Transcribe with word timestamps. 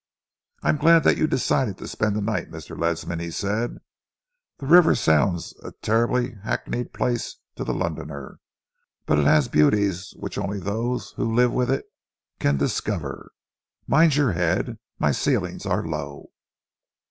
"I 0.63 0.69
am 0.69 0.77
glad 0.77 1.03
that 1.03 1.17
you 1.17 1.27
decided 1.27 1.77
to 1.77 1.87
spend 1.87 2.15
the 2.15 2.21
night, 2.21 2.49
Mr. 2.49 2.75
Ledsam," 2.75 3.19
he 3.19 3.29
said. 3.29 3.77
"The 4.57 4.65
river 4.65 4.95
sounds 4.95 5.53
a 5.63 5.73
terribly 5.73 6.37
hackneyed 6.43 6.91
place 6.91 7.35
to 7.55 7.63
the 7.63 7.75
Londoner, 7.75 8.39
but 9.05 9.19
it 9.19 9.27
has 9.27 9.47
beauties 9.47 10.15
which 10.17 10.39
only 10.39 10.59
those 10.59 11.11
who 11.17 11.31
live 11.35 11.53
with 11.53 11.69
it 11.69 11.85
can 12.39 12.57
discover. 12.57 13.31
Mind 13.85 14.15
your 14.15 14.31
head. 14.31 14.79
My 14.97 15.11
ceilings 15.11 15.67
are 15.67 15.85
low." 15.87 16.31